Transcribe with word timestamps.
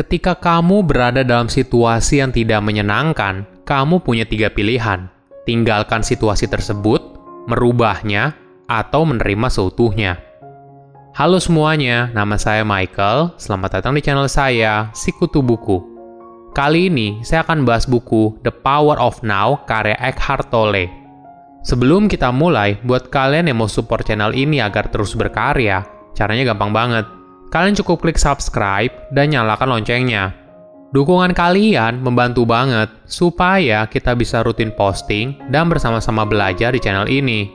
Ketika 0.00 0.32
kamu 0.32 0.80
berada 0.88 1.20
dalam 1.20 1.52
situasi 1.52 2.24
yang 2.24 2.32
tidak 2.32 2.64
menyenangkan, 2.64 3.44
kamu 3.68 4.00
punya 4.00 4.24
tiga 4.24 4.48
pilihan: 4.48 5.12
tinggalkan 5.44 6.00
situasi 6.00 6.48
tersebut, 6.48 7.20
merubahnya, 7.44 8.32
atau 8.64 9.04
menerima 9.04 9.52
seutuhnya. 9.52 10.16
Halo 11.12 11.36
semuanya, 11.36 12.08
nama 12.16 12.40
saya 12.40 12.64
Michael. 12.64 13.36
Selamat 13.36 13.76
datang 13.76 13.92
di 13.92 14.00
channel 14.00 14.24
saya, 14.24 14.88
Sikutu 14.96 15.44
Buku. 15.44 15.84
Kali 16.56 16.88
ini 16.88 17.20
saya 17.20 17.44
akan 17.44 17.68
bahas 17.68 17.84
buku 17.84 18.40
The 18.40 18.56
Power 18.56 18.96
of 18.96 19.20
Now 19.20 19.68
karya 19.68 20.00
Eckhart 20.00 20.48
Tolle. 20.48 20.88
Sebelum 21.60 22.08
kita 22.08 22.32
mulai, 22.32 22.80
buat 22.88 23.12
kalian 23.12 23.52
yang 23.52 23.60
mau 23.60 23.68
support 23.68 24.08
channel 24.08 24.32
ini 24.32 24.64
agar 24.64 24.88
terus 24.88 25.12
berkarya, 25.12 25.84
caranya 26.16 26.56
gampang 26.56 26.72
banget. 26.72 27.19
Kalian 27.50 27.74
cukup 27.74 28.06
klik 28.06 28.14
subscribe 28.14 28.94
dan 29.10 29.34
nyalakan 29.34 29.74
loncengnya. 29.74 30.30
Dukungan 30.94 31.34
kalian 31.34 31.98
membantu 31.98 32.46
banget 32.46 32.86
supaya 33.10 33.90
kita 33.90 34.14
bisa 34.14 34.46
rutin 34.46 34.70
posting 34.70 35.34
dan 35.50 35.66
bersama-sama 35.66 36.22
belajar 36.22 36.70
di 36.70 36.78
channel 36.78 37.10
ini. 37.10 37.50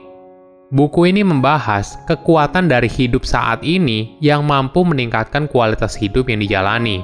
Buku 0.68 1.08
ini 1.08 1.24
membahas 1.24 1.96
kekuatan 2.04 2.68
dari 2.68 2.92
hidup 2.92 3.24
saat 3.24 3.64
ini 3.64 4.20
yang 4.20 4.44
mampu 4.44 4.84
meningkatkan 4.84 5.48
kualitas 5.48 5.96
hidup 5.96 6.28
yang 6.28 6.44
dijalani. 6.44 7.00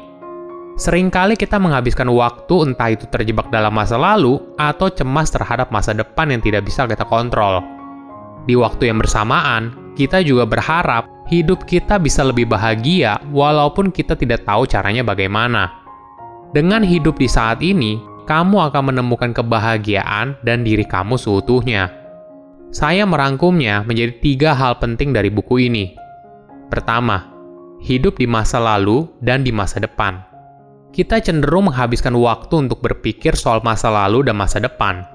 Seringkali 0.76 1.36
kita 1.40 1.56
menghabiskan 1.56 2.08
waktu 2.12 2.72
entah 2.72 2.92
itu 2.92 3.08
terjebak 3.08 3.48
dalam 3.48 3.72
masa 3.72 3.96
lalu 3.96 4.36
atau 4.60 4.92
cemas 4.92 5.32
terhadap 5.32 5.72
masa 5.72 5.96
depan 5.96 6.28
yang 6.28 6.44
tidak 6.44 6.68
bisa 6.68 6.84
kita 6.84 7.08
kontrol. 7.08 7.64
Di 8.44 8.52
waktu 8.52 8.92
yang 8.92 9.00
bersamaan, 9.00 9.94
kita 9.96 10.24
juga 10.24 10.48
berharap 10.48 11.08
hidup 11.32 11.64
kita 11.64 11.96
bisa 11.96 12.20
lebih 12.20 12.44
bahagia 12.44 13.16
walaupun 13.32 13.88
kita 13.88 14.12
tidak 14.12 14.44
tahu 14.44 14.68
caranya 14.68 15.00
bagaimana. 15.00 15.80
Dengan 16.52 16.84
hidup 16.84 17.16
di 17.16 17.24
saat 17.24 17.64
ini, 17.64 17.96
kamu 18.28 18.68
akan 18.68 18.92
menemukan 18.92 19.32
kebahagiaan 19.32 20.36
dan 20.44 20.60
diri 20.60 20.84
kamu 20.84 21.16
seutuhnya. 21.16 21.88
Saya 22.68 23.08
merangkumnya 23.08 23.80
menjadi 23.88 24.12
tiga 24.20 24.50
hal 24.52 24.76
penting 24.76 25.16
dari 25.16 25.32
buku 25.32 25.72
ini. 25.72 25.96
Pertama, 26.68 27.32
hidup 27.80 28.20
di 28.20 28.28
masa 28.28 28.60
lalu 28.60 29.08
dan 29.24 29.40
di 29.40 29.52
masa 29.52 29.80
depan. 29.80 30.20
Kita 30.92 31.16
cenderung 31.24 31.72
menghabiskan 31.72 32.12
waktu 32.12 32.68
untuk 32.68 32.84
berpikir 32.84 33.32
soal 33.32 33.64
masa 33.64 33.88
lalu 33.88 34.28
dan 34.28 34.36
masa 34.36 34.60
depan. 34.60 35.08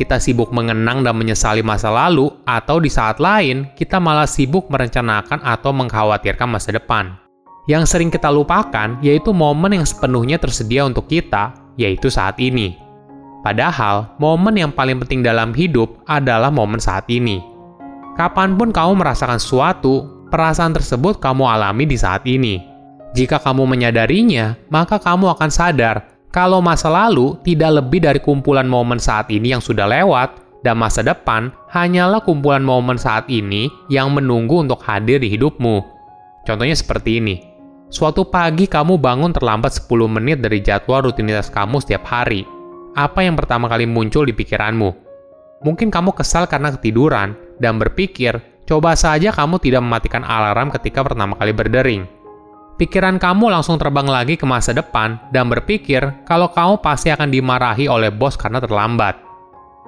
Kita 0.00 0.16
sibuk 0.16 0.48
mengenang 0.48 1.04
dan 1.04 1.12
menyesali 1.12 1.60
masa 1.60 1.92
lalu, 1.92 2.32
atau 2.48 2.80
di 2.80 2.88
saat 2.88 3.20
lain 3.20 3.68
kita 3.76 4.00
malah 4.00 4.24
sibuk 4.24 4.72
merencanakan 4.72 5.44
atau 5.44 5.76
mengkhawatirkan 5.76 6.48
masa 6.48 6.72
depan. 6.72 7.20
Yang 7.68 7.92
sering 7.92 8.08
kita 8.08 8.32
lupakan 8.32 8.96
yaitu 9.04 9.36
momen 9.36 9.76
yang 9.76 9.84
sepenuhnya 9.84 10.40
tersedia 10.40 10.88
untuk 10.88 11.04
kita, 11.04 11.52
yaitu 11.76 12.08
saat 12.08 12.40
ini. 12.40 12.80
Padahal, 13.44 14.16
momen 14.16 14.56
yang 14.56 14.72
paling 14.72 15.04
penting 15.04 15.20
dalam 15.20 15.52
hidup 15.52 16.00
adalah 16.08 16.48
momen 16.48 16.80
saat 16.80 17.04
ini. 17.12 17.44
Kapan 18.16 18.56
pun 18.56 18.72
kamu 18.72 19.04
merasakan 19.04 19.36
sesuatu, 19.36 20.24
perasaan 20.32 20.72
tersebut 20.72 21.20
kamu 21.20 21.44
alami 21.44 21.84
di 21.84 22.00
saat 22.00 22.24
ini. 22.24 22.56
Jika 23.12 23.36
kamu 23.36 23.68
menyadarinya, 23.68 24.56
maka 24.72 24.96
kamu 24.96 25.36
akan 25.36 25.52
sadar 25.52 26.19
kalau 26.30 26.62
masa 26.62 26.86
lalu 26.86 27.38
tidak 27.42 27.82
lebih 27.82 28.00
dari 28.06 28.22
kumpulan 28.22 28.66
momen 28.66 29.02
saat 29.02 29.30
ini 29.30 29.54
yang 29.54 29.62
sudah 29.62 29.86
lewat, 29.86 30.38
dan 30.60 30.76
masa 30.76 31.00
depan 31.00 31.50
hanyalah 31.72 32.20
kumpulan 32.20 32.60
momen 32.60 33.00
saat 33.00 33.26
ini 33.32 33.72
yang 33.88 34.12
menunggu 34.12 34.60
untuk 34.60 34.78
hadir 34.84 35.16
di 35.18 35.32
hidupmu. 35.32 35.80
Contohnya 36.44 36.76
seperti 36.76 37.18
ini. 37.18 37.36
Suatu 37.90 38.28
pagi 38.28 38.70
kamu 38.70 39.02
bangun 39.02 39.34
terlambat 39.34 39.74
10 39.74 40.06
menit 40.06 40.38
dari 40.38 40.62
jadwal 40.62 41.10
rutinitas 41.10 41.50
kamu 41.50 41.82
setiap 41.82 42.06
hari 42.06 42.46
apa 42.90 43.22
yang 43.22 43.38
pertama 43.38 43.70
kali 43.70 43.86
muncul 43.86 44.26
di 44.26 44.34
pikiranmu? 44.34 44.90
Mungkin 45.62 45.94
kamu 45.94 46.10
kesal 46.10 46.50
karena 46.50 46.74
ketiduran 46.74 47.38
dan 47.62 47.78
berpikir, 47.78 48.34
coba 48.66 48.98
saja 48.98 49.30
kamu 49.30 49.62
tidak 49.62 49.82
mematikan 49.84 50.26
alarm 50.26 50.74
ketika 50.74 51.06
pertama 51.06 51.38
kali 51.38 51.54
berdering. 51.54 52.02
Pikiran 52.80 53.20
kamu 53.20 53.52
langsung 53.52 53.76
terbang 53.76 54.08
lagi 54.08 54.40
ke 54.40 54.48
masa 54.48 54.72
depan 54.72 55.20
dan 55.28 55.52
berpikir 55.52 56.00
kalau 56.24 56.48
kamu 56.48 56.80
pasti 56.80 57.12
akan 57.12 57.28
dimarahi 57.28 57.84
oleh 57.92 58.08
bos 58.08 58.40
karena 58.40 58.56
terlambat. 58.56 59.20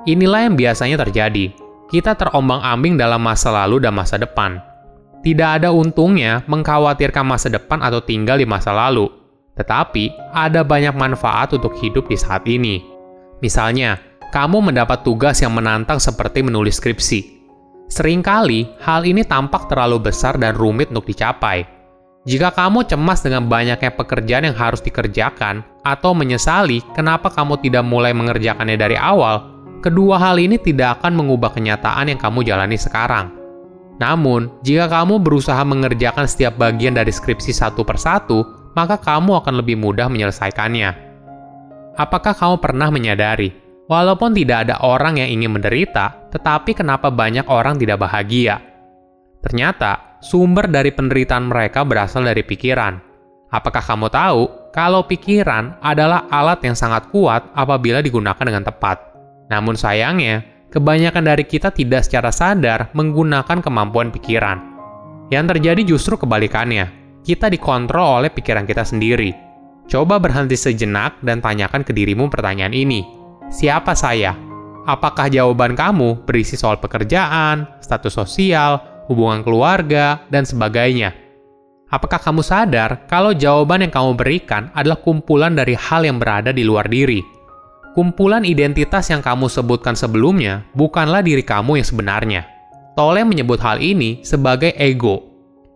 Inilah 0.05 0.45
yang 0.45 0.61
biasanya 0.61 1.01
terjadi. 1.01 1.57
Kita 1.89 2.13
terombang-ambing 2.13 3.01
dalam 3.01 3.25
masa 3.25 3.49
lalu 3.49 3.81
dan 3.81 3.97
masa 3.97 4.21
depan. 4.21 4.61
Tidak 5.25 5.49
ada 5.57 5.73
untungnya 5.73 6.45
mengkhawatirkan 6.45 7.25
masa 7.25 7.49
depan 7.49 7.81
atau 7.81 8.05
tinggal 8.05 8.37
di 8.37 8.45
masa 8.45 8.77
lalu. 8.77 9.09
Tetapi, 9.57 10.37
ada 10.37 10.61
banyak 10.61 10.93
manfaat 10.93 11.57
untuk 11.57 11.73
hidup 11.81 12.13
di 12.13 12.21
saat 12.21 12.45
ini. 12.45 12.85
Misalnya, 13.41 13.97
kamu 14.37 14.69
mendapat 14.69 15.01
tugas 15.01 15.41
yang 15.41 15.57
menantang 15.57 15.97
seperti 15.97 16.45
menulis 16.45 16.77
skripsi. 16.77 17.41
Seringkali, 17.89 18.85
hal 18.85 19.09
ini 19.09 19.25
tampak 19.25 19.73
terlalu 19.73 20.13
besar 20.13 20.37
dan 20.37 20.53
rumit 20.53 20.93
untuk 20.93 21.09
dicapai. 21.09 21.72
Jika 22.23 22.55
kamu 22.55 22.87
cemas 22.87 23.19
dengan 23.19 23.51
banyaknya 23.51 23.91
pekerjaan 23.99 24.47
yang 24.47 24.55
harus 24.55 24.79
dikerjakan, 24.79 25.67
atau 25.83 26.15
menyesali 26.15 26.79
kenapa 26.95 27.27
kamu 27.35 27.59
tidak 27.59 27.83
mulai 27.83 28.15
mengerjakannya 28.15 28.79
dari 28.79 28.95
awal, 28.95 29.51
kedua 29.83 30.23
hal 30.23 30.39
ini 30.39 30.55
tidak 30.55 31.03
akan 31.03 31.19
mengubah 31.19 31.51
kenyataan 31.51 32.15
yang 32.15 32.21
kamu 32.23 32.47
jalani 32.47 32.79
sekarang. 32.79 33.35
Namun, 33.99 34.55
jika 34.63 34.87
kamu 34.87 35.19
berusaha 35.19 35.59
mengerjakan 35.67 36.31
setiap 36.31 36.55
bagian 36.63 36.95
dari 36.95 37.11
skripsi 37.11 37.51
satu 37.51 37.83
persatu, 37.83 38.47
maka 38.79 39.03
kamu 39.03 39.43
akan 39.43 39.59
lebih 39.59 39.75
mudah 39.83 40.07
menyelesaikannya. 40.07 41.11
Apakah 41.99 42.39
kamu 42.39 42.63
pernah 42.63 42.87
menyadari, 42.95 43.51
walaupun 43.91 44.31
tidak 44.31 44.71
ada 44.71 44.79
orang 44.87 45.19
yang 45.19 45.43
ingin 45.43 45.59
menderita, 45.59 46.31
tetapi 46.31 46.71
kenapa 46.71 47.11
banyak 47.11 47.51
orang 47.51 47.83
tidak 47.83 47.99
bahagia? 47.99 48.63
Ternyata, 49.43 50.12
sumber 50.23 50.71
dari 50.71 50.95
penderitaan 50.95 51.51
mereka 51.51 51.83
berasal 51.83 52.23
dari 52.23 52.47
pikiran. 52.47 53.03
Apakah 53.51 53.83
kamu 53.83 54.09
tahu 54.09 54.71
kalau 54.71 55.05
pikiran 55.05 55.77
adalah 55.83 56.31
alat 56.31 56.63
yang 56.63 56.79
sangat 56.79 57.11
kuat 57.11 57.51
apabila 57.53 57.99
digunakan 58.01 58.41
dengan 58.41 58.63
tepat? 58.63 59.03
Namun 59.51 59.75
sayangnya, 59.75 60.47
kebanyakan 60.71 61.27
dari 61.27 61.45
kita 61.45 61.75
tidak 61.75 62.07
secara 62.07 62.31
sadar 62.31 62.95
menggunakan 62.95 63.61
kemampuan 63.61 64.15
pikiran. 64.15 64.63
Yang 65.29 65.59
terjadi 65.59 65.83
justru 65.85 66.15
kebalikannya. 66.17 67.03
Kita 67.23 67.51
dikontrol 67.51 68.25
oleh 68.25 68.31
pikiran 68.33 68.67
kita 68.67 68.83
sendiri 68.83 69.53
Coba 69.91 70.23
berhenti 70.23 70.55
sejenak 70.55 71.19
dan 71.21 71.43
tanyakan 71.43 71.83
ke 71.83 71.91
dirimu 71.91 72.31
pertanyaan 72.31 72.73
ini. 72.73 73.03
Siapa 73.51 73.93
saya? 73.99 74.33
Apakah 74.87 75.31
jawaban 75.31 75.77
kamu 75.77 76.27
berisi 76.27 76.59
soal 76.59 76.79
pekerjaan, 76.79 77.67
status 77.83 78.15
sosial, 78.15 78.92
hubungan 79.13 79.45
keluarga, 79.45 80.25
dan 80.33 80.49
sebagainya? 80.49 81.13
Apakah 81.93 82.17
kamu 82.17 82.41
sadar 82.41 83.05
kalau 83.05 83.37
jawaban 83.37 83.85
yang 83.85 83.93
kamu 83.93 84.17
berikan 84.17 84.73
adalah 84.73 84.97
kumpulan 84.97 85.53
dari 85.53 85.77
hal 85.77 86.09
yang 86.09 86.17
berada 86.17 86.49
di 86.49 86.65
luar 86.65 86.89
diri? 86.89 87.21
Kumpulan 87.93 88.49
identitas 88.49 89.13
yang 89.13 89.21
kamu 89.21 89.53
sebutkan 89.53 89.93
sebelumnya 89.93 90.65
bukanlah 90.73 91.21
diri 91.21 91.45
kamu 91.45 91.77
yang 91.77 91.87
sebenarnya. 91.87 92.43
Tole 92.97 93.21
menyebut 93.29 93.61
hal 93.61 93.85
ini 93.85 94.25
sebagai 94.25 94.73
ego 94.81 95.33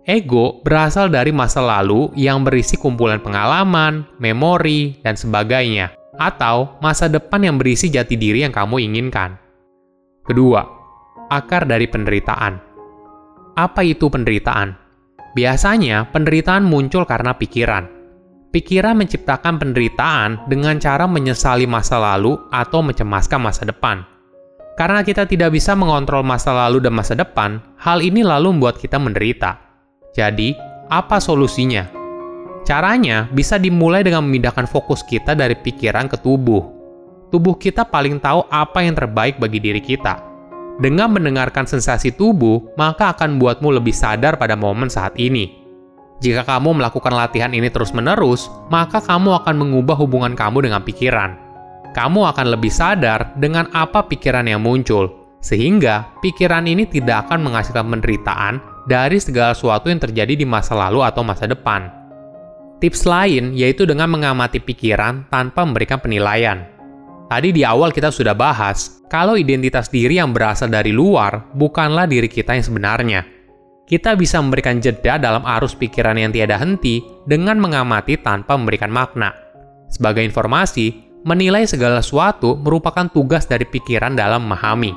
Ego 0.07 0.63
berasal 0.63 1.11
dari 1.11 1.35
masa 1.35 1.59
lalu 1.59 2.15
yang 2.15 2.47
berisi 2.47 2.79
kumpulan 2.79 3.19
pengalaman, 3.19 4.07
memori, 4.23 5.03
dan 5.03 5.19
sebagainya, 5.19 5.91
atau 6.15 6.79
masa 6.79 7.11
depan 7.11 7.43
yang 7.43 7.59
berisi 7.59 7.91
jati 7.91 8.15
diri 8.15 8.47
yang 8.47 8.55
kamu 8.55 8.87
inginkan. 8.87 9.35
Kedua, 10.23 10.63
akar 11.27 11.67
dari 11.67 11.91
penderitaan. 11.91 12.66
Apa 13.57 13.81
itu 13.81 14.13
penderitaan? 14.13 14.77
Biasanya, 15.33 16.13
penderitaan 16.13 16.61
muncul 16.61 17.09
karena 17.09 17.33
pikiran. 17.33 17.89
Pikiran 18.53 19.01
menciptakan 19.01 19.57
penderitaan 19.57 20.45
dengan 20.45 20.77
cara 20.77 21.09
menyesali 21.09 21.65
masa 21.65 21.97
lalu 21.97 22.37
atau 22.53 22.85
mencemaskan 22.85 23.41
masa 23.41 23.65
depan. 23.65 24.05
Karena 24.77 25.01
kita 25.01 25.25
tidak 25.25 25.57
bisa 25.57 25.73
mengontrol 25.73 26.21
masa 26.21 26.53
lalu 26.53 26.85
dan 26.85 26.93
masa 26.93 27.17
depan, 27.17 27.65
hal 27.81 28.05
ini 28.05 28.21
lalu 28.21 28.53
membuat 28.53 28.77
kita 28.77 29.01
menderita. 29.01 29.57
Jadi, 30.13 30.53
apa 30.93 31.17
solusinya? 31.17 31.89
Caranya 32.69 33.25
bisa 33.33 33.57
dimulai 33.57 34.05
dengan 34.05 34.29
memindahkan 34.29 34.69
fokus 34.69 35.01
kita 35.01 35.33
dari 35.33 35.57
pikiran 35.57 36.13
ke 36.13 36.21
tubuh. 36.21 36.61
Tubuh 37.33 37.57
kita 37.57 37.89
paling 37.89 38.21
tahu 38.21 38.45
apa 38.53 38.85
yang 38.85 38.93
terbaik 38.93 39.41
bagi 39.41 39.65
diri 39.65 39.81
kita. 39.81 40.26
Dengan 40.77 41.09
mendengarkan 41.09 41.65
sensasi 41.65 42.13
tubuh, 42.13 42.61
maka 42.77 43.17
akan 43.17 43.37
membuatmu 43.37 43.81
lebih 43.81 43.97
sadar 43.97 44.37
pada 44.37 44.53
momen 44.61 44.93
saat 44.93 45.17
ini. 45.17 45.65
Jika 46.21 46.45
kamu 46.45 46.81
melakukan 46.81 47.13
latihan 47.13 47.53
ini 47.53 47.73
terus-menerus, 47.73 48.49
maka 48.69 49.01
kamu 49.01 49.41
akan 49.41 49.57
mengubah 49.57 49.97
hubungan 49.97 50.37
kamu 50.37 50.69
dengan 50.69 50.85
pikiran. 50.85 51.37
Kamu 51.97 52.29
akan 52.29 52.47
lebih 52.53 52.69
sadar 52.69 53.33
dengan 53.41 53.73
apa 53.73 54.05
pikiran 54.05 54.45
yang 54.45 54.61
muncul, 54.61 55.09
sehingga 55.41 56.13
pikiran 56.21 56.69
ini 56.69 56.85
tidak 56.85 57.29
akan 57.29 57.49
menghasilkan 57.49 57.89
penderitaan 57.89 58.61
dari 58.85 59.17
segala 59.17 59.57
sesuatu 59.57 59.89
yang 59.89 60.01
terjadi 60.01 60.37
di 60.37 60.45
masa 60.45 60.77
lalu 60.77 61.01
atau 61.01 61.25
masa 61.25 61.49
depan. 61.49 61.89
Tips 62.77 63.09
lain 63.09 63.57
yaitu 63.57 63.89
dengan 63.89 64.13
mengamati 64.13 64.61
pikiran 64.61 65.25
tanpa 65.33 65.65
memberikan 65.65 65.97
penilaian. 65.97 66.76
Tadi 67.27 67.51
di 67.51 67.67
awal 67.67 67.91
kita 67.91 68.15
sudah 68.15 68.33
bahas, 68.39 69.03
kalau 69.11 69.35
identitas 69.35 69.91
diri 69.91 70.23
yang 70.23 70.31
berasal 70.31 70.71
dari 70.71 70.95
luar 70.95 71.51
bukanlah 71.55 72.07
diri 72.07 72.31
kita 72.31 72.55
yang 72.55 72.67
sebenarnya. 72.67 73.21
Kita 73.87 74.19
bisa 74.19 74.43
memberikan 74.43 74.83
jeda 74.83 75.19
dalam 75.19 75.47
arus 75.47 75.79
pikiran 75.79 76.19
yang 76.19 76.35
tiada 76.35 76.59
henti 76.59 77.03
dengan 77.27 77.59
mengamati 77.63 78.19
tanpa 78.19 78.59
memberikan 78.59 78.91
makna. 78.91 79.31
Sebagai 79.87 80.27
informasi, 80.27 81.23
menilai 81.23 81.67
segala 81.71 82.03
sesuatu 82.03 82.59
merupakan 82.59 83.07
tugas 83.07 83.47
dari 83.47 83.63
pikiran 83.63 84.19
dalam 84.19 84.43
memahami. 84.43 84.91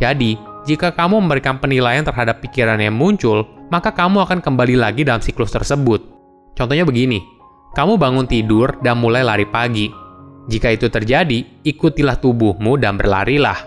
Jadi, 0.00 0.36
jika 0.64 0.96
kamu 0.96 1.20
memberikan 1.28 1.60
penilaian 1.60 2.04
terhadap 2.04 2.40
pikiran 2.40 2.80
yang 2.80 2.96
muncul, 2.96 3.44
maka 3.68 3.92
kamu 3.92 4.24
akan 4.24 4.40
kembali 4.40 4.80
lagi 4.80 5.04
dalam 5.04 5.20
siklus 5.20 5.52
tersebut 5.52 6.12
Contohnya 6.52 6.84
begini, 6.84 7.20
kamu 7.72 7.96
bangun 7.96 8.28
tidur 8.28 8.76
dan 8.84 9.00
mulai 9.00 9.24
lari 9.24 9.48
pagi. 9.48 9.88
Jika 10.50 10.74
itu 10.74 10.90
terjadi, 10.90 11.62
ikutilah 11.62 12.18
tubuhmu 12.18 12.78
dan 12.78 12.98
berlarilah. 12.98 13.58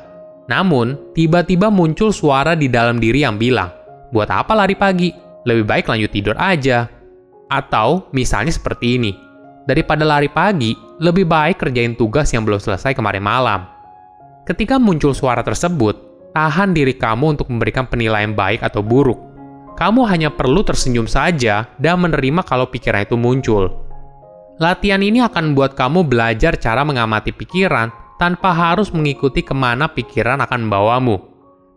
Namun, 0.51 1.15
tiba-tiba 1.15 1.71
muncul 1.71 2.11
suara 2.11 2.53
di 2.53 2.67
dalam 2.67 2.99
diri 2.99 3.23
yang 3.23 3.39
bilang, 3.39 3.71
buat 4.11 4.27
apa 4.27 4.53
lari 4.53 4.75
pagi? 4.75 5.09
Lebih 5.45 5.65
baik 5.65 5.85
lanjut 5.87 6.11
tidur 6.11 6.35
aja. 6.35 6.89
Atau 7.47 8.09
misalnya 8.11 8.51
seperti 8.51 8.99
ini, 8.99 9.11
daripada 9.69 10.03
lari 10.03 10.27
pagi, 10.27 10.75
lebih 10.99 11.25
baik 11.25 11.61
kerjain 11.61 11.95
tugas 11.95 12.29
yang 12.35 12.43
belum 12.43 12.59
selesai 12.59 12.93
kemarin 12.93 13.23
malam. 13.23 13.61
Ketika 14.45 14.77
muncul 14.77 15.15
suara 15.15 15.41
tersebut, 15.41 16.29
tahan 16.35 16.75
diri 16.75 16.93
kamu 16.93 17.39
untuk 17.39 17.47
memberikan 17.49 17.89
penilaian 17.89 18.33
baik 18.33 18.61
atau 18.61 18.85
buruk 18.85 19.35
kamu 19.75 20.07
hanya 20.07 20.31
perlu 20.31 20.63
tersenyum 20.63 21.03
saja 21.03 21.67
dan 21.75 21.99
menerima 21.99 22.47
kalau 22.47 22.71
pikiran 22.71 23.03
itu 23.03 23.19
muncul. 23.19 23.84
Latihan 24.55 25.03
ini 25.03 25.19
akan 25.19 25.51
membuat 25.51 25.75
kamu 25.75 26.07
belajar 26.07 26.55
cara 26.55 26.87
mengamati 26.87 27.35
pikiran 27.35 27.91
tanpa 28.15 28.55
harus 28.55 28.87
mengikuti 28.95 29.43
ke 29.43 29.51
mana 29.51 29.91
pikiran 29.91 30.39
akan 30.39 30.67
membawamu. 30.71 31.19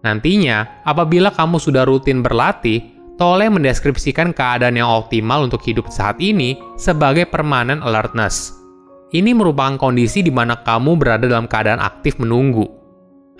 Nantinya, 0.06 0.86
apabila 0.86 1.34
kamu 1.34 1.58
sudah 1.58 1.82
rutin 1.82 2.22
berlatih, 2.22 2.78
toleh 3.18 3.50
mendeskripsikan 3.50 4.30
keadaan 4.30 4.78
yang 4.78 4.86
optimal 4.86 5.42
untuk 5.42 5.58
hidup 5.66 5.90
saat 5.90 6.22
ini 6.22 6.54
sebagai 6.78 7.26
permanent 7.26 7.82
alertness. 7.82 8.54
Ini 9.10 9.34
merupakan 9.34 9.74
kondisi 9.74 10.22
di 10.22 10.30
mana 10.30 10.62
kamu 10.62 10.94
berada 10.94 11.26
dalam 11.26 11.50
keadaan 11.50 11.82
aktif 11.82 12.22
menunggu. 12.22 12.68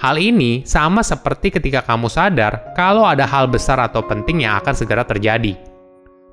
Hal 0.03 0.19
ini 0.19 0.67
sama 0.67 1.03
seperti 1.07 1.55
ketika 1.55 1.83
kamu 1.87 2.11
sadar 2.11 2.75
kalau 2.75 3.07
ada 3.07 3.27
hal 3.27 3.47
besar 3.47 3.79
atau 3.83 4.03
penting 4.03 4.47
yang 4.47 4.59
akan 4.59 4.75
segera 4.75 5.07
terjadi. 5.07 5.55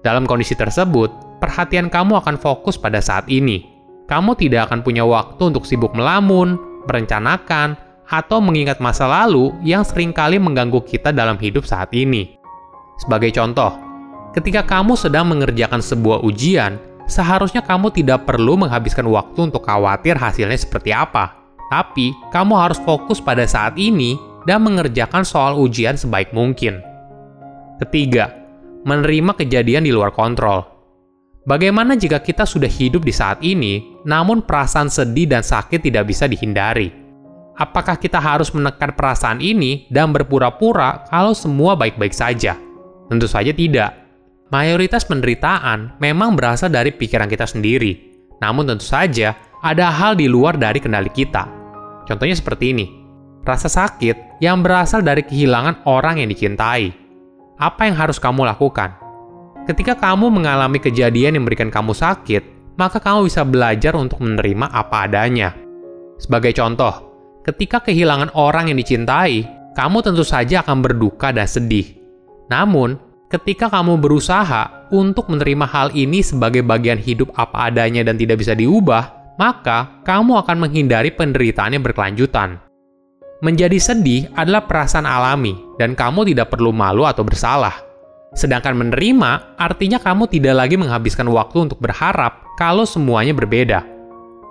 Dalam 0.06 0.30
kondisi 0.30 0.54
tersebut, 0.54 1.25
perhatian 1.46 1.94
kamu 1.94 2.18
akan 2.26 2.42
fokus 2.42 2.76
pada 2.76 2.98
saat 2.98 3.30
ini. 3.30 3.70
Kamu 4.10 4.34
tidak 4.34 4.70
akan 4.70 4.82
punya 4.82 5.06
waktu 5.06 5.54
untuk 5.54 5.70
sibuk 5.70 5.94
melamun, 5.94 6.58
merencanakan, 6.90 7.78
atau 8.06 8.38
mengingat 8.42 8.82
masa 8.82 9.06
lalu 9.06 9.54
yang 9.62 9.82
sering 9.86 10.14
kali 10.14 10.42
mengganggu 10.42 10.82
kita 10.86 11.14
dalam 11.14 11.38
hidup 11.38 11.66
saat 11.66 11.94
ini. 11.94 12.38
Sebagai 13.02 13.34
contoh, 13.34 13.74
ketika 14.34 14.66
kamu 14.66 14.94
sedang 14.98 15.30
mengerjakan 15.30 15.82
sebuah 15.82 16.22
ujian, 16.26 16.78
seharusnya 17.10 17.66
kamu 17.66 17.94
tidak 17.94 18.26
perlu 18.26 18.58
menghabiskan 18.58 19.06
waktu 19.10 19.50
untuk 19.50 19.66
khawatir 19.66 20.18
hasilnya 20.18 20.58
seperti 20.58 20.94
apa 20.94 21.46
tapi, 21.70 22.14
kamu 22.30 22.54
harus 22.54 22.78
fokus 22.86 23.18
pada 23.18 23.46
saat 23.50 23.74
ini 23.82 24.18
dan 24.46 24.62
mengerjakan 24.62 25.26
soal 25.26 25.58
ujian 25.58 25.98
sebaik 25.98 26.30
mungkin. 26.30 26.78
Ketiga, 27.82 28.30
menerima 28.86 29.34
kejadian 29.34 29.90
di 29.90 29.92
luar 29.92 30.14
kontrol. 30.14 30.75
Bagaimana 31.46 31.94
jika 31.94 32.18
kita 32.26 32.42
sudah 32.42 32.66
hidup 32.66 33.06
di 33.06 33.14
saat 33.14 33.38
ini, 33.46 34.02
namun 34.02 34.42
perasaan 34.42 34.90
sedih 34.90 35.30
dan 35.30 35.46
sakit 35.46 35.78
tidak 35.78 36.10
bisa 36.10 36.26
dihindari? 36.26 36.90
Apakah 37.54 38.02
kita 38.02 38.18
harus 38.18 38.50
menekan 38.50 38.98
perasaan 38.98 39.38
ini 39.38 39.86
dan 39.94 40.10
berpura-pura 40.10 41.06
kalau 41.06 41.38
semua 41.38 41.78
baik-baik 41.78 42.18
saja? 42.18 42.58
Tentu 43.14 43.30
saja 43.30 43.54
tidak. 43.54 43.94
Mayoritas 44.50 45.06
penderitaan 45.06 46.02
memang 46.02 46.34
berasal 46.34 46.74
dari 46.74 46.90
pikiran 46.90 47.30
kita 47.30 47.46
sendiri. 47.46 47.94
Namun 48.42 48.66
tentu 48.66 48.90
saja, 48.90 49.38
ada 49.62 49.94
hal 49.94 50.18
di 50.18 50.26
luar 50.26 50.58
dari 50.58 50.82
kendali 50.82 51.14
kita. 51.14 51.46
Contohnya 52.10 52.34
seperti 52.34 52.74
ini. 52.74 52.86
Rasa 53.46 53.70
sakit 53.70 54.42
yang 54.42 54.66
berasal 54.66 55.06
dari 55.06 55.22
kehilangan 55.22 55.86
orang 55.86 56.26
yang 56.26 56.30
dicintai. 56.34 56.90
Apa 57.62 57.86
yang 57.86 58.02
harus 58.02 58.18
kamu 58.18 58.50
lakukan? 58.50 59.05
Ketika 59.66 59.98
kamu 59.98 60.30
mengalami 60.30 60.78
kejadian 60.78 61.34
yang 61.34 61.42
memberikan 61.42 61.74
kamu 61.74 61.98
sakit, 61.98 62.78
maka 62.78 63.02
kamu 63.02 63.26
bisa 63.26 63.42
belajar 63.42 63.98
untuk 63.98 64.22
menerima 64.22 64.70
apa 64.70 65.10
adanya. 65.10 65.58
Sebagai 66.22 66.54
contoh, 66.54 66.94
ketika 67.42 67.82
kehilangan 67.82 68.30
orang 68.38 68.70
yang 68.70 68.78
dicintai, 68.78 69.42
kamu 69.74 70.06
tentu 70.06 70.22
saja 70.22 70.62
akan 70.62 70.86
berduka 70.86 71.34
dan 71.34 71.50
sedih. 71.50 71.98
Namun, 72.46 73.02
ketika 73.34 73.74
kamu 73.74 73.98
berusaha 73.98 74.88
untuk 74.94 75.34
menerima 75.34 75.66
hal 75.66 75.90
ini 75.98 76.22
sebagai 76.22 76.62
bagian 76.62 77.02
hidup 77.02 77.34
apa 77.34 77.74
adanya 77.74 78.06
dan 78.06 78.22
tidak 78.22 78.46
bisa 78.46 78.54
diubah, 78.54 79.34
maka 79.42 80.00
kamu 80.06 80.46
akan 80.46 80.62
menghindari 80.62 81.10
penderitaan 81.10 81.74
yang 81.74 81.82
berkelanjutan. 81.82 82.62
Menjadi 83.42 83.82
sedih 83.82 84.30
adalah 84.38 84.70
perasaan 84.70 85.10
alami, 85.10 85.58
dan 85.82 85.98
kamu 85.98 86.30
tidak 86.32 86.54
perlu 86.54 86.70
malu 86.70 87.04
atau 87.04 87.26
bersalah. 87.26 87.95
Sedangkan 88.36 88.76
menerima 88.76 89.56
artinya 89.56 89.98
kamu 89.98 90.28
tidak 90.28 90.56
lagi 90.60 90.76
menghabiskan 90.76 91.26
waktu 91.32 91.72
untuk 91.72 91.80
berharap 91.80 92.44
kalau 92.60 92.84
semuanya 92.84 93.32
berbeda. 93.32 93.82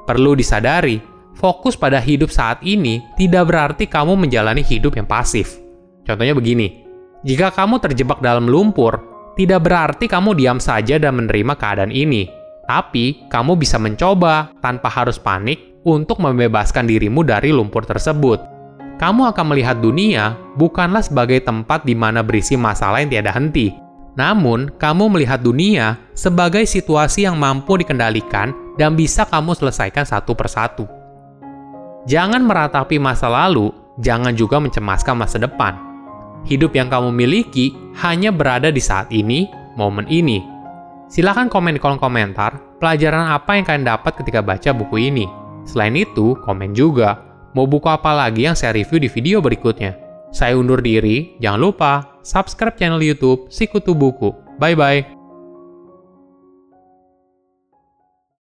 Perlu 0.08 0.32
disadari, 0.32 1.00
fokus 1.36 1.76
pada 1.76 2.00
hidup 2.00 2.32
saat 2.32 2.64
ini 2.64 3.04
tidak 3.20 3.52
berarti 3.52 3.84
kamu 3.84 4.16
menjalani 4.16 4.64
hidup 4.64 4.96
yang 4.96 5.04
pasif. 5.04 5.60
Contohnya 6.04 6.32
begini, 6.32 6.84
jika 7.25 7.52
kamu 7.52 7.81
terjebak 7.81 8.25
dalam 8.25 8.48
lumpur, 8.48 9.00
tidak 9.36 9.64
berarti 9.69 10.08
kamu 10.08 10.37
diam 10.37 10.60
saja 10.60 10.96
dan 10.96 11.20
menerima 11.20 11.52
keadaan 11.56 11.92
ini 11.92 12.44
tapi, 12.64 13.28
kamu 13.28 13.60
bisa 13.60 13.76
mencoba 13.76 14.52
tanpa 14.64 14.88
harus 14.88 15.20
panik 15.20 15.76
untuk 15.84 16.16
membebaskan 16.20 16.88
dirimu 16.88 17.20
dari 17.20 17.52
lumpur 17.52 17.84
tersebut. 17.84 18.53
Kamu 18.96 19.26
akan 19.35 19.46
melihat 19.50 19.82
dunia 19.82 20.38
bukanlah 20.55 21.02
sebagai 21.02 21.43
tempat 21.43 21.82
di 21.82 21.99
mana 21.99 22.23
berisi 22.23 22.55
masalah 22.55 23.02
yang 23.02 23.11
tiada 23.11 23.35
henti. 23.35 23.75
Namun, 24.14 24.70
kamu 24.79 25.11
melihat 25.11 25.43
dunia 25.43 25.99
sebagai 26.14 26.62
situasi 26.62 27.26
yang 27.26 27.35
mampu 27.35 27.75
dikendalikan 27.75 28.54
dan 28.78 28.95
bisa 28.95 29.26
kamu 29.26 29.59
selesaikan 29.59 30.07
satu 30.07 30.38
persatu. 30.38 30.87
Jangan 32.07 32.47
meratapi 32.47 33.02
masa 33.02 33.26
lalu, 33.26 33.75
jangan 33.99 34.30
juga 34.38 34.62
mencemaskan 34.62 35.18
masa 35.18 35.42
depan. 35.42 35.75
Hidup 36.47 36.78
yang 36.78 36.87
kamu 36.87 37.11
miliki 37.11 37.75
hanya 37.99 38.30
berada 38.30 38.71
di 38.71 38.78
saat 38.78 39.11
ini, 39.11 39.50
momen 39.75 40.07
ini, 40.07 40.54
Silahkan 41.04 41.52
komen 41.52 41.76
di 41.76 41.80
kolom 41.80 42.00
komentar 42.00 42.80
pelajaran 42.80 43.28
apa 43.30 43.54
yang 43.54 43.62
kalian 43.62 43.87
dapat 43.87 44.18
ketika 44.18 44.40
baca 44.40 44.71
buku 44.73 45.12
ini. 45.12 45.28
Selain 45.62 45.95
itu, 45.95 46.35
komen 46.42 46.73
juga 46.73 47.21
mau 47.54 47.64
buku 47.64 47.87
apa 47.87 48.11
lagi 48.12 48.44
yang 48.44 48.58
saya 48.58 48.75
review 48.75 48.99
di 49.00 49.08
video 49.08 49.38
berikutnya. 49.38 49.96
Saya 50.34 50.58
undur 50.58 50.82
diri, 50.82 51.38
jangan 51.38 51.61
lupa 51.62 51.92
subscribe 52.26 52.75
channel 52.75 52.99
YouTube 52.99 53.46
Sikutu 53.49 53.94
Buku. 53.94 54.34
Bye 54.58 54.75
bye. 54.75 55.13